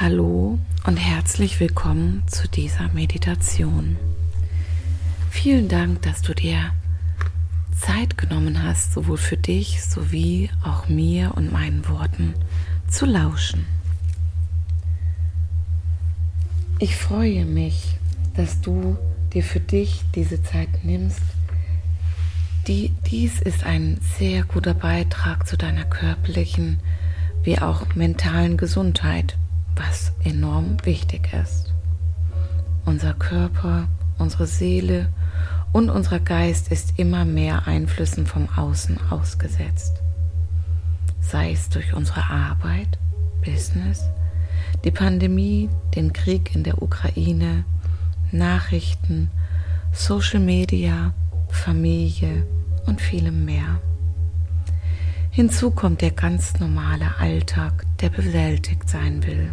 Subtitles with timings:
[0.00, 3.96] Hallo und herzlich willkommen zu dieser Meditation.
[5.28, 6.70] Vielen Dank, dass du dir
[7.76, 12.34] Zeit genommen hast, sowohl für dich sowie auch mir und meinen Worten
[12.88, 13.66] zu lauschen.
[16.78, 17.96] Ich freue mich,
[18.36, 18.96] dass du
[19.34, 21.22] dir für dich diese Zeit nimmst.
[22.68, 26.78] Die, dies ist ein sehr guter Beitrag zu deiner körperlichen
[27.42, 29.36] wie auch mentalen Gesundheit
[29.78, 31.72] was enorm wichtig ist.
[32.84, 33.88] Unser Körper,
[34.18, 35.08] unsere Seele
[35.72, 40.02] und unser Geist ist immer mehr Einflüssen vom Außen ausgesetzt.
[41.20, 42.98] Sei es durch unsere Arbeit,
[43.44, 44.04] Business,
[44.84, 47.64] die Pandemie, den Krieg in der Ukraine,
[48.32, 49.30] Nachrichten,
[49.92, 51.12] Social Media,
[51.50, 52.46] Familie
[52.86, 53.80] und vielem mehr.
[55.38, 59.52] Hinzu kommt der ganz normale Alltag, der bewältigt sein will.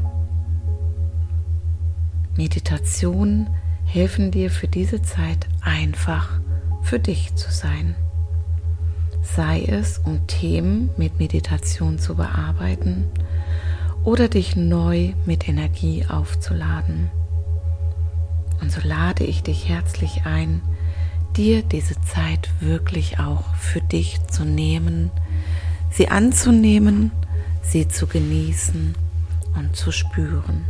[2.36, 3.52] Meditationen
[3.86, 6.40] helfen dir für diese Zeit einfach
[6.82, 7.94] für dich zu sein.
[9.22, 13.05] Sei es, um Themen mit Meditation zu bearbeiten
[14.04, 17.12] oder dich neu mit Energie aufzuladen.
[18.60, 20.64] Und so lade ich dich herzlich ein,
[21.38, 25.12] dir diese Zeit wirklich auch für dich zu nehmen,
[25.96, 27.12] sie anzunehmen,
[27.62, 28.96] sie zu genießen
[29.55, 30.65] und zu spüren.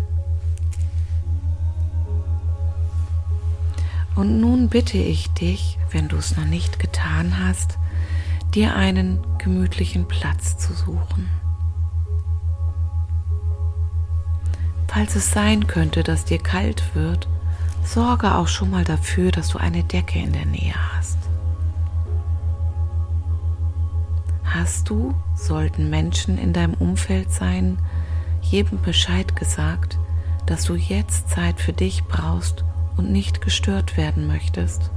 [4.16, 7.78] Und nun bitte ich dich, wenn du es noch nicht getan hast,
[8.54, 11.28] dir einen gemütlichen Platz zu suchen.
[14.88, 17.28] Falls es sein könnte, dass dir kalt wird,
[17.84, 21.18] sorge auch schon mal dafür, dass du eine Decke in der Nähe hast.
[24.58, 27.78] Hast du, sollten Menschen in deinem Umfeld sein,
[28.42, 30.00] jedem Bescheid gesagt,
[30.46, 32.64] dass du jetzt Zeit für dich brauchst
[32.96, 34.92] und nicht gestört werden möchtest.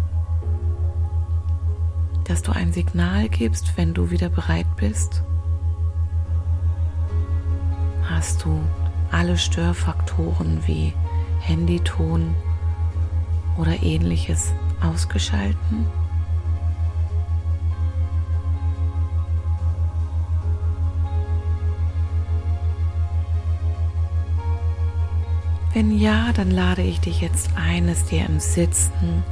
[2.22, 5.24] Dass du ein Signal gibst, wenn du wieder bereit bist.
[8.08, 8.60] Hast du
[9.10, 10.92] alle Störfaktoren wie
[11.40, 12.32] Handyton
[13.56, 15.88] oder ähnliches ausgeschalten?
[25.78, 29.22] Wenn ja, dann lade ich dich jetzt ein, es dir im Sitzen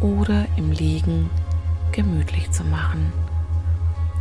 [0.00, 1.28] oder im Liegen
[1.90, 3.12] gemütlich zu machen.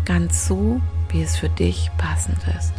[0.03, 2.73] Ganz so, wie es für dich passend ist.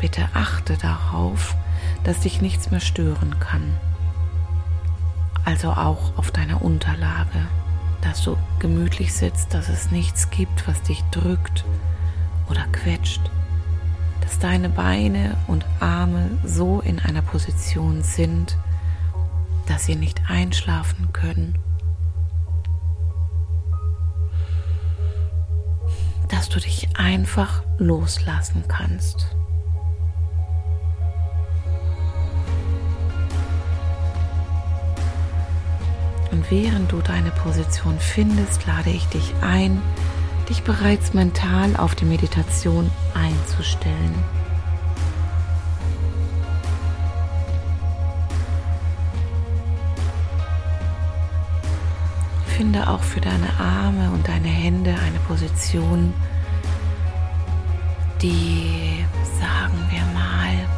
[0.00, 1.54] Bitte achte darauf,
[2.02, 3.76] dass dich nichts mehr stören kann.
[5.44, 7.46] Also auch auf deiner Unterlage,
[8.00, 11.64] dass du gemütlich sitzt, dass es nichts gibt, was dich drückt
[12.48, 13.30] oder quetscht
[14.30, 18.56] dass deine Beine und Arme so in einer Position sind,
[19.66, 21.58] dass sie nicht einschlafen können.
[26.28, 29.34] Dass du dich einfach loslassen kannst.
[36.30, 39.82] Und während du deine Position findest, lade ich dich ein,
[40.50, 44.14] dich bereits mental auf die Meditation einzustellen.
[52.48, 56.12] Finde auch für deine Arme und deine Hände eine Position,
[58.20, 59.06] die,
[59.40, 60.68] sagen wir mal,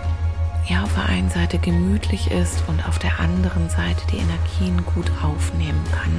[0.68, 5.10] ja auf der einen Seite gemütlich ist und auf der anderen Seite die Energien gut
[5.22, 6.12] aufnehmen kann,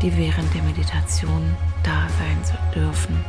[0.00, 3.24] die während der Meditation da sein zu dürfen.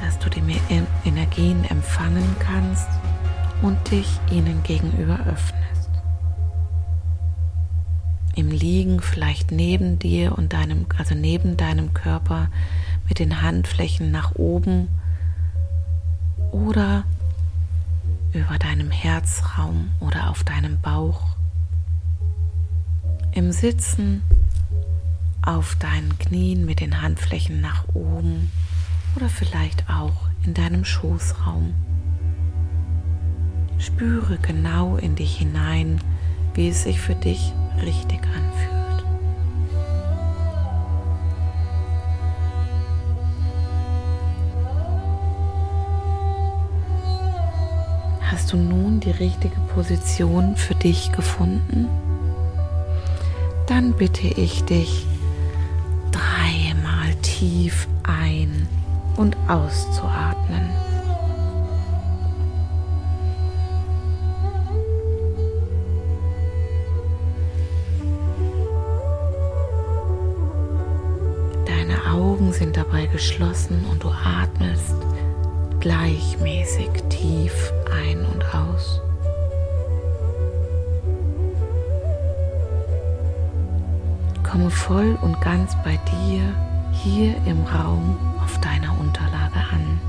[0.00, 0.42] Dass du die
[1.04, 2.88] Energien empfangen kannst
[3.62, 5.90] und dich ihnen gegenüber öffnest.
[8.34, 12.48] Im Liegen vielleicht neben dir und deinem, also neben deinem Körper
[13.08, 14.88] mit den Handflächen nach oben
[16.52, 17.04] oder
[18.32, 21.36] über deinem Herzraum oder auf deinem Bauch,
[23.32, 24.22] im Sitzen
[25.42, 28.50] auf deinen Knien mit den Handflächen nach oben
[29.16, 31.74] oder vielleicht auch in deinem Schoßraum.
[33.78, 36.00] Spüre genau in dich hinein,
[36.54, 37.52] wie es sich für dich
[37.82, 38.79] richtig anfühlt.
[48.50, 51.88] Du nun die richtige Position für dich gefunden?
[53.70, 55.06] dann bitte ich dich,
[56.10, 58.66] dreimal tief ein-
[59.16, 60.68] und auszuatmen.
[71.64, 74.96] Deine Augen sind dabei geschlossen und du atmest
[75.80, 79.00] gleichmäßig tief ein und aus.
[84.42, 86.42] Komme voll und ganz bei dir
[86.92, 90.00] hier im Raum auf deiner Unterlage an.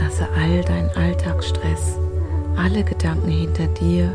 [0.00, 1.98] Lasse all dein Alltagsstress,
[2.56, 4.12] alle Gedanken hinter dir,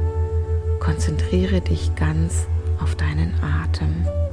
[0.80, 2.48] konzentriere dich ganz
[2.82, 4.25] auf deinen Atem.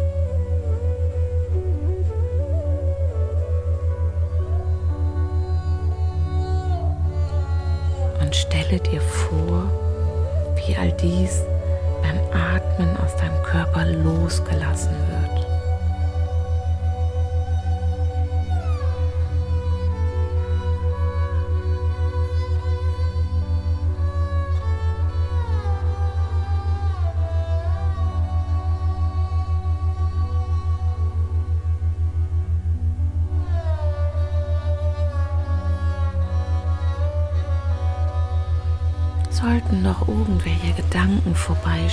[8.33, 9.71] Und stelle dir vor,
[10.57, 11.43] wie all dies
[12.01, 15.22] beim Atmen aus deinem Körper losgelassen wird.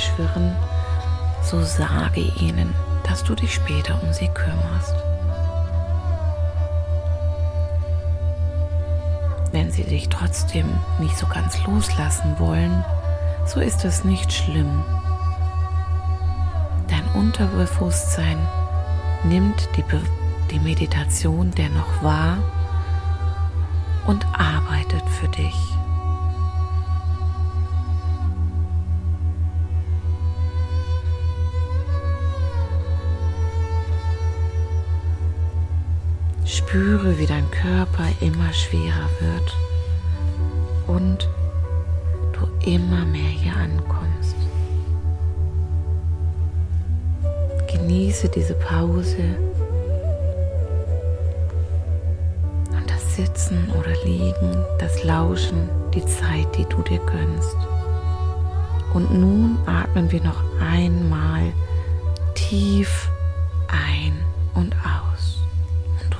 [0.09, 0.55] Vorbeischwirren,
[1.43, 2.73] so sage ihnen,
[3.03, 4.95] dass du dich später um sie kümmerst.
[9.51, 10.67] Wenn sie dich trotzdem
[10.99, 12.83] nicht so ganz loslassen wollen,
[13.45, 14.83] so ist es nicht schlimm.
[16.87, 18.37] Dein Unterbewusstsein
[19.23, 20.01] nimmt die, Be
[20.51, 22.37] die Meditation dennoch wahr
[24.05, 25.78] und arbeitet für dich.
[36.69, 39.57] Spüre, wie dein Körper immer schwerer wird
[40.85, 41.27] und
[42.31, 44.35] du immer mehr hier ankommst.
[47.71, 49.35] Genieße diese Pause
[52.71, 57.57] und das Sitzen oder Liegen, das Lauschen, die Zeit, die du dir gönnst.
[58.93, 61.51] Und nun atmen wir noch einmal
[62.35, 63.09] tief
[63.67, 64.13] ein
[64.53, 64.98] und aus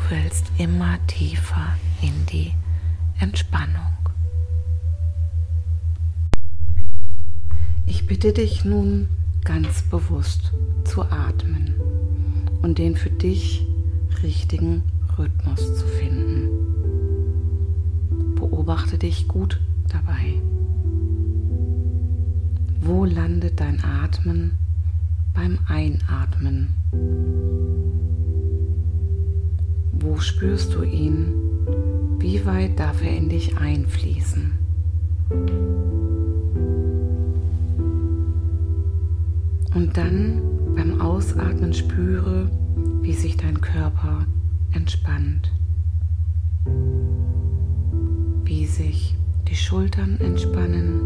[0.10, 2.52] fällst immer tiefer in die
[3.20, 3.94] Entspannung.
[7.86, 9.08] Ich bitte dich nun
[9.44, 10.52] ganz bewusst
[10.84, 11.76] zu atmen
[12.64, 13.68] und den für dich
[14.24, 14.82] richtigen
[15.16, 16.48] Rhythmus zu finden.
[18.34, 19.60] Beobachte dich gut
[19.90, 20.42] dabei.
[22.82, 24.58] Wo landet dein Atmen
[25.36, 26.74] beim Einatmen?
[30.02, 31.34] Wo spürst du ihn?
[32.20, 34.54] Wie weit darf er in dich einfließen?
[39.76, 40.42] Und dann
[40.74, 42.50] beim Ausatmen spüre,
[43.02, 44.26] wie sich dein Körper
[44.72, 45.52] entspannt,
[48.46, 49.16] wie sich
[49.50, 51.02] die Schultern entspannen,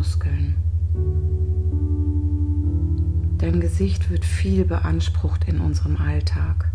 [0.00, 0.54] Muskeln.
[3.36, 6.70] Dein Gesicht wird viel beansprucht in unserem Alltag.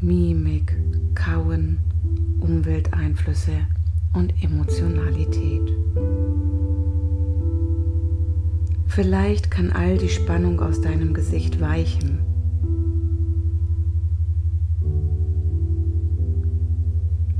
[0.00, 0.76] Mimik,
[1.16, 1.78] Kauen,
[2.38, 3.50] Umwelteinflüsse
[4.12, 5.72] und Emotionalität.
[8.86, 12.20] Vielleicht kann all die Spannung aus deinem Gesicht weichen.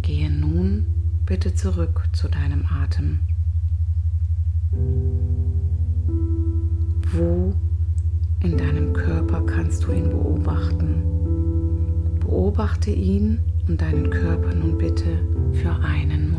[0.03, 0.85] Gehe nun
[1.27, 3.21] bitte zurück zu deinem Atem.
[7.13, 7.53] Wo
[8.43, 11.03] in deinem Körper kannst du ihn beobachten?
[12.21, 15.19] Beobachte ihn und deinen Körper nun bitte
[15.53, 16.36] für einen Moment.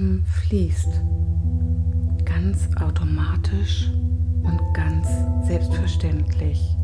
[0.00, 1.02] Atem fließt.
[2.24, 3.90] Ganz automatisch
[4.42, 5.06] und ganz
[5.46, 6.74] selbstverständlich.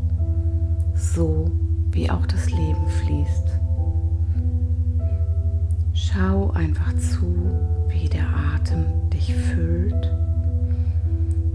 [0.93, 1.49] So
[1.91, 3.59] wie auch das Leben fließt.
[5.93, 7.59] Schau einfach zu,
[7.89, 10.11] wie der Atem dich füllt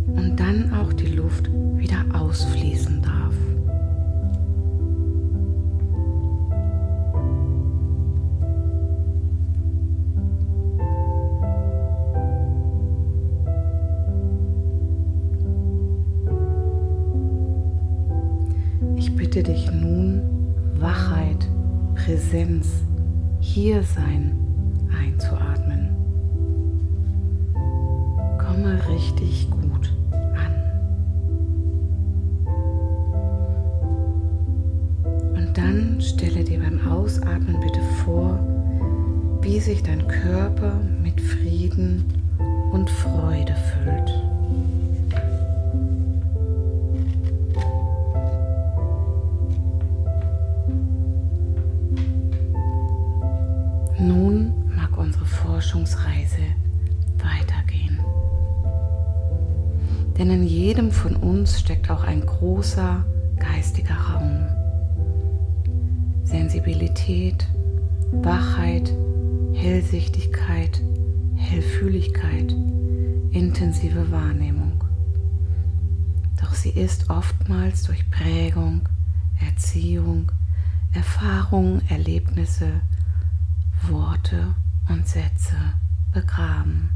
[0.08, 3.01] und dann auch die Luft wieder ausfließen
[23.54, 24.32] Hiersein
[24.98, 25.90] einzuatmen.
[28.38, 30.54] Komme richtig gut an.
[35.34, 38.38] Und dann stelle dir beim Ausatmen bitte vor,
[39.42, 42.04] wie sich dein Körper mit Frieden
[42.72, 44.31] und Freude füllt.
[54.02, 56.42] Nun mag unsere Forschungsreise
[57.18, 58.00] weitergehen.
[60.18, 63.04] Denn in jedem von uns steckt auch ein großer
[63.38, 64.48] geistiger Raum.
[66.24, 67.46] Sensibilität,
[68.10, 68.92] Wachheit,
[69.52, 70.82] Hellsichtigkeit,
[71.36, 72.56] Hellfühligkeit,
[73.30, 74.82] intensive Wahrnehmung.
[76.40, 78.80] Doch sie ist oftmals durch Prägung,
[79.40, 80.32] Erziehung,
[80.92, 82.80] Erfahrungen, Erlebnisse,
[83.92, 84.54] Worte
[84.88, 85.56] und Sätze
[86.12, 86.90] begraben.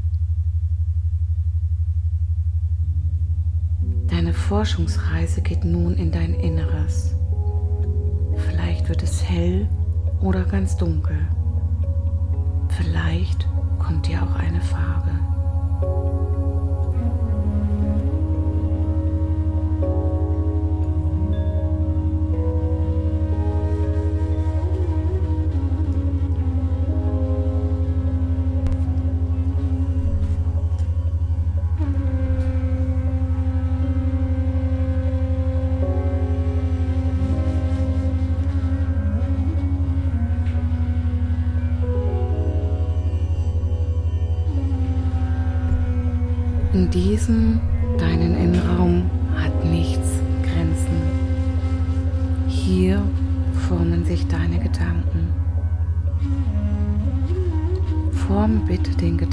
[4.07, 7.15] Deine Forschungsreise geht nun in dein Inneres.
[8.47, 9.67] Vielleicht wird es hell
[10.21, 11.17] oder ganz dunkel.
[12.69, 13.47] Vielleicht
[46.87, 47.59] In diesem
[47.97, 50.07] deinen Innenraum hat nichts
[50.41, 51.01] Grenzen.
[52.47, 53.01] Hier
[53.67, 55.27] formen sich deine Gedanken.
[58.25, 59.26] Form bitte den Gedanken,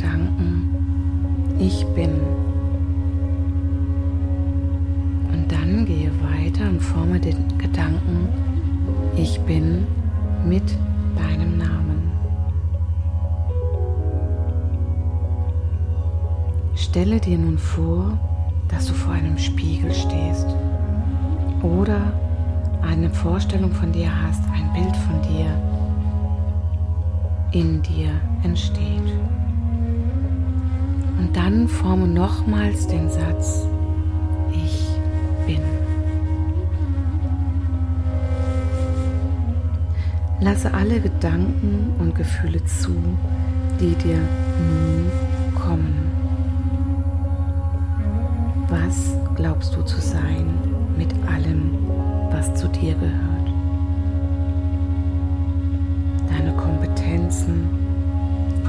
[16.95, 18.17] Stelle dir nun vor,
[18.69, 20.47] dass du vor einem Spiegel stehst
[21.61, 22.13] oder
[22.83, 25.51] eine Vorstellung von dir hast, ein Bild von dir
[27.51, 28.13] in dir
[28.45, 29.13] entsteht.
[31.19, 33.67] Und dann forme nochmals den Satz,
[34.53, 34.87] ich
[35.49, 35.63] bin.
[40.39, 42.95] Lasse alle Gedanken und Gefühle zu,
[43.81, 44.21] die dir
[44.61, 45.11] nun
[45.57, 46.04] kommen.
[48.87, 50.47] Was glaubst du zu sein
[50.99, 51.71] mit allem,
[52.31, 53.49] was zu dir gehört?
[56.29, 57.67] Deine Kompetenzen,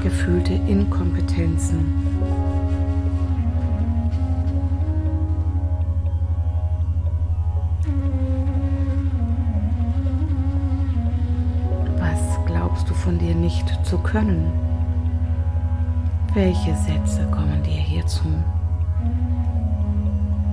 [0.02, 1.84] gefühlte Inkompetenzen.
[11.98, 14.50] Was glaubst du von dir nicht zu können?
[16.32, 18.28] Welche Sätze kommen dir hierzu?
[19.06, 20.45] うん。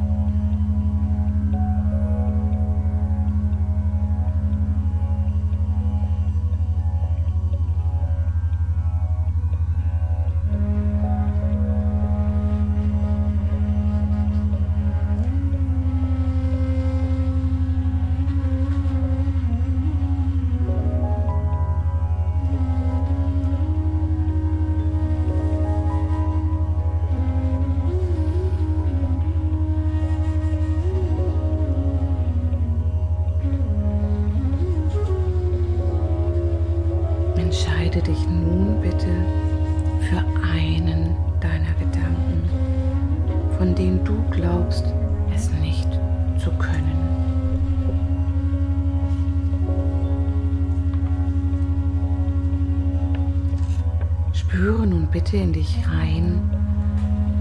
[55.64, 56.42] Dich rein,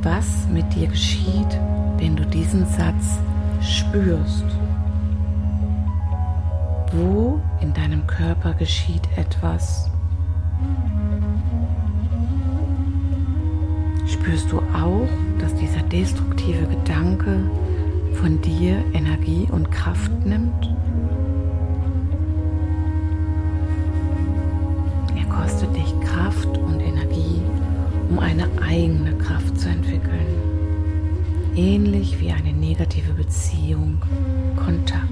[0.02, 1.58] was mit dir geschieht,
[1.98, 3.18] wenn du diesen Satz
[3.60, 4.44] spürst.
[6.92, 9.90] Wo in deinem Körper geschieht etwas?
[14.06, 15.08] Spürst du auch,
[15.40, 17.50] dass dieser destruktive Gedanke
[18.14, 20.72] von dir Energie und Kraft nimmt?
[31.54, 33.98] Ähnlich wie eine negative Beziehung,
[34.56, 35.11] Kontakt.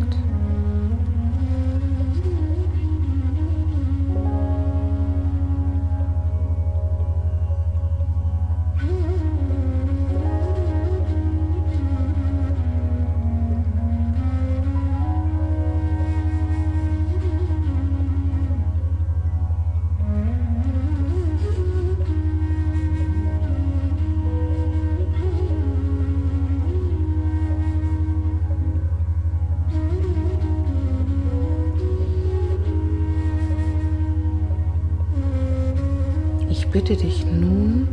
[36.91, 37.87] Bitte dich nun,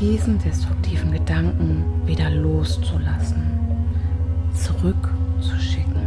[0.00, 3.42] diesen destruktiven Gedanken wieder loszulassen,
[4.54, 6.00] zurückzuschicken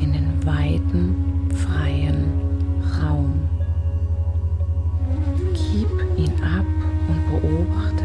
[0.00, 1.14] in den weiten,
[1.54, 2.32] freien
[3.00, 3.32] Raum.
[5.52, 5.88] Gib
[6.18, 6.66] ihn ab
[7.06, 7.99] und beobachte,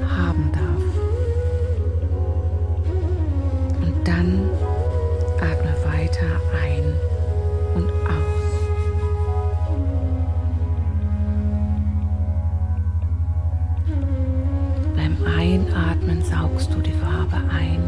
[0.00, 0.82] haben darf.
[3.80, 4.48] Und dann
[5.40, 6.94] atme weiter ein
[7.74, 8.42] und aus.
[14.96, 17.82] Beim Einatmen saugst du die Farbe ein.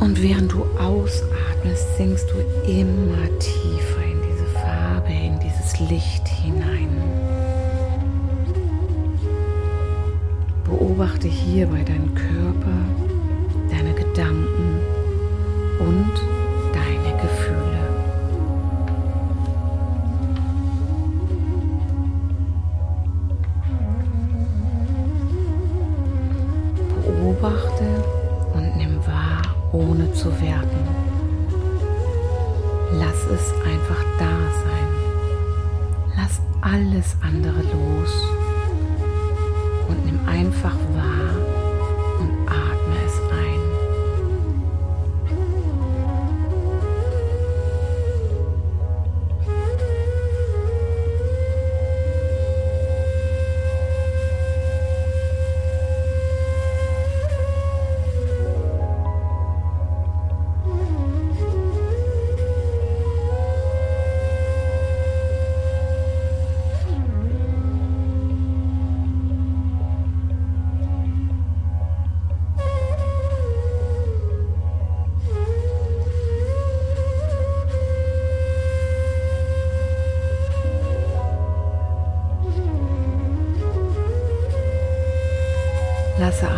[0.00, 2.36] Und während du ausatmest, sinkst du
[2.68, 7.29] immer tiefer in diese Farbe, in dieses Licht hinein.
[11.00, 12.76] Beobachte hierbei deinen Körper,
[13.70, 14.80] deine Gedanken
[15.78, 16.12] und
[16.74, 17.99] deine Gefühle.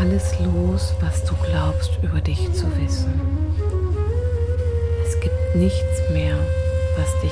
[0.02, 3.12] Alles los, was du glaubst über dich zu wissen.
[5.06, 6.36] Es gibt nichts mehr,
[6.96, 7.30] was dich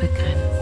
[0.00, 0.53] begrenzt.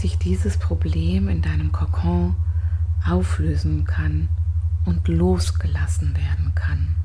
[0.00, 2.34] Sich dieses Problem in deinem Kokon
[3.06, 4.28] auflösen kann
[4.86, 6.96] und losgelassen werden kann.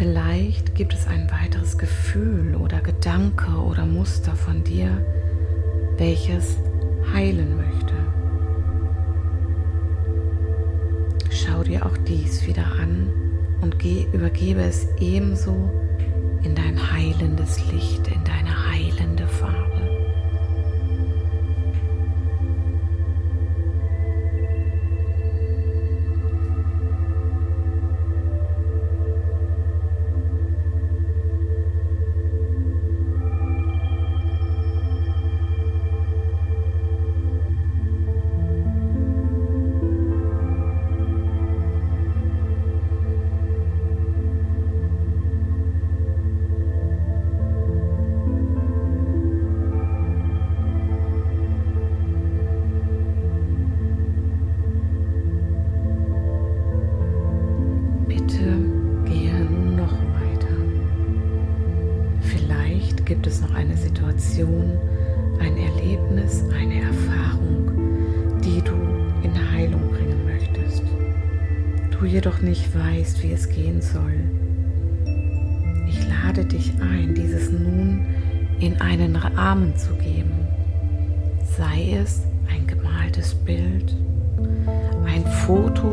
[0.00, 4.88] Vielleicht gibt es ein weiteres Gefühl oder Gedanke oder Muster von dir,
[5.98, 6.56] welches
[7.12, 7.92] heilen möchte.
[11.30, 13.10] Schau dir auch dies wieder an
[13.60, 15.70] und geh, übergebe es ebenso
[16.44, 18.59] in dein heilendes Licht, in deine
[64.20, 64.78] Situation,
[65.40, 68.74] ein Erlebnis, eine Erfahrung, die du
[69.22, 70.82] in Heilung bringen möchtest.
[71.90, 74.14] Du jedoch nicht weißt, wie es gehen soll.
[75.88, 78.06] Ich lade dich ein, dieses nun
[78.58, 80.48] in einen Rahmen zu geben.
[81.56, 83.94] Sei es ein gemaltes Bild,
[85.06, 85.86] ein Foto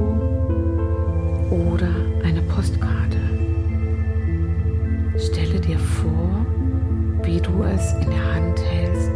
[1.52, 1.92] oder
[2.24, 3.20] eine Postkarte.
[5.18, 6.47] Stelle dir vor,
[7.64, 9.12] es in der Hand hältst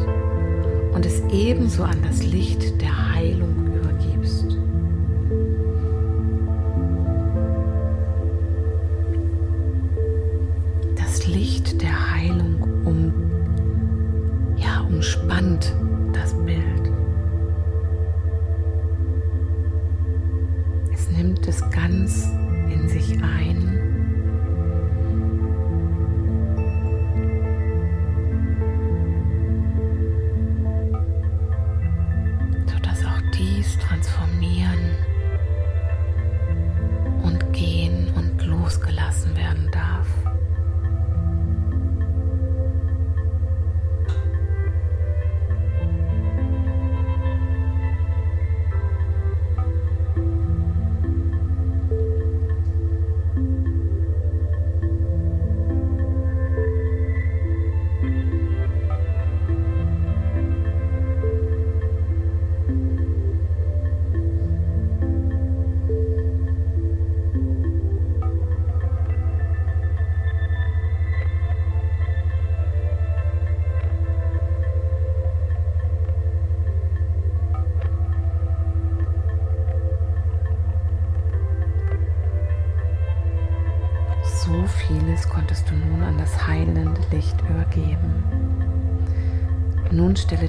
[0.94, 3.61] und es ebenso an das Licht der Heilung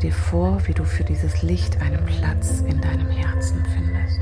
[0.03, 4.21] dir vor, wie du für dieses Licht einen Platz in deinem Herzen findest.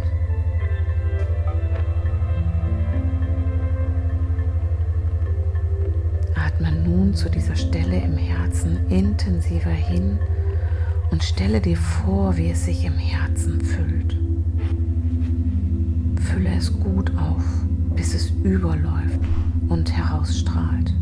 [6.34, 10.18] Atme nun zu dieser Stelle im Herzen intensiver hin
[11.10, 14.16] und stelle dir vor, wie es sich im Herzen füllt.
[16.20, 17.42] Fülle es gut auf,
[17.96, 19.20] bis es überläuft
[19.68, 20.92] und herausstrahlt.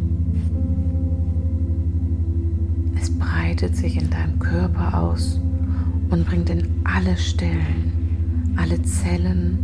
[3.49, 5.41] Breitet sich in deinem Körper aus
[6.11, 9.59] und bringt in alle Stellen, alle Zellen,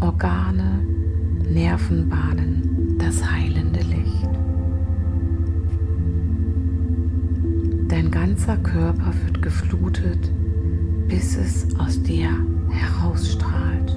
[0.00, 0.86] Organe,
[1.50, 4.28] Nervenbahnen das heilende Licht.
[7.88, 10.30] Dein ganzer Körper wird geflutet,
[11.08, 12.30] bis es aus dir
[12.70, 13.96] herausstrahlt.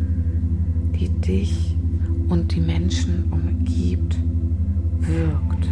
[1.01, 1.75] die dich
[2.29, 4.15] und die Menschen umgibt,
[4.99, 5.67] wirkt.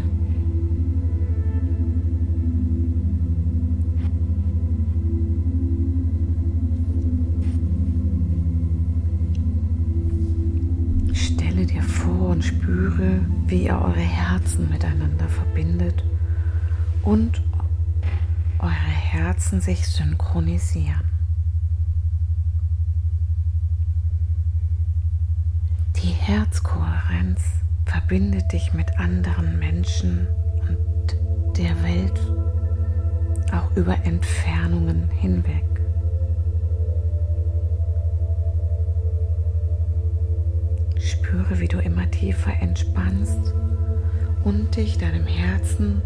[11.13, 16.03] Stelle dir vor und spüre, wie ihr eure Herzen miteinander verbindet
[17.03, 17.39] und
[18.57, 21.19] eure Herzen sich synchronisieren.
[26.03, 27.41] Die Herzkohärenz
[27.85, 30.27] verbindet dich mit anderen Menschen
[30.67, 32.19] und der Welt
[33.51, 35.65] auch über Entfernungen hinweg.
[40.99, 43.55] Spüre, wie du immer tiefer entspannst
[44.43, 46.03] und dich deinem Herzen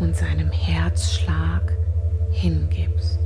[0.00, 1.76] und seinem Herzschlag
[2.32, 3.19] hingibst.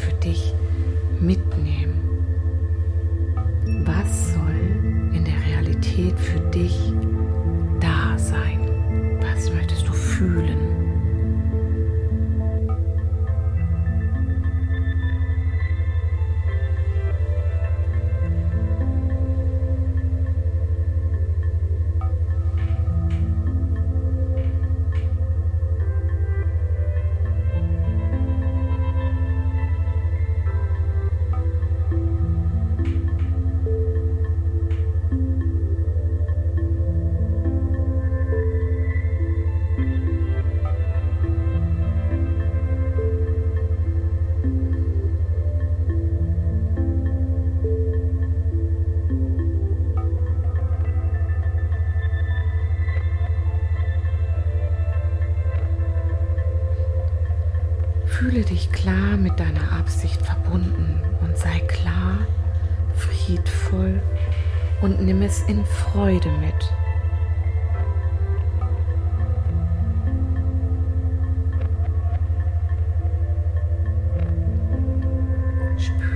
[0.00, 0.54] Für dich
[1.20, 1.89] mitnehmen?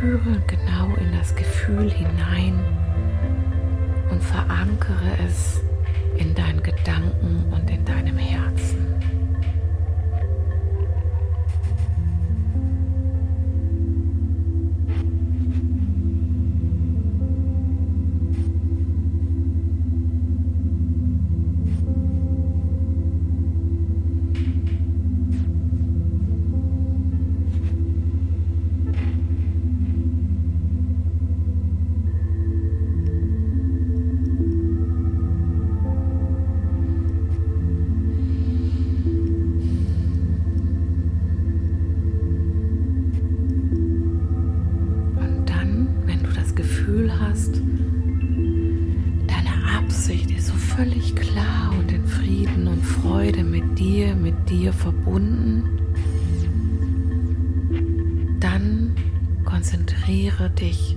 [0.05, 2.63] Spüre genau in das Gefühl hinein
[4.11, 5.63] und verankere es
[6.19, 8.94] in deinen Gedanken und in deinem Herzen.
[59.65, 60.95] Konzentriere dich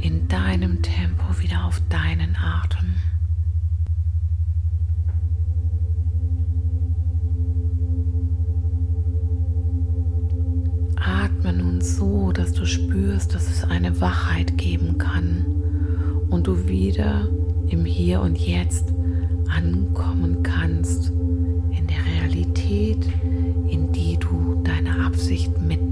[0.00, 2.96] in deinem Tempo wieder auf deinen Atem.
[10.96, 15.46] Atme nun so, dass du spürst, dass es eine Wachheit geben kann
[16.28, 17.30] und du wieder
[17.70, 18.92] im Hier und Jetzt
[19.48, 23.08] ankommen kannst, in der Realität,
[23.70, 25.89] in die du deine Absicht mitnimmst.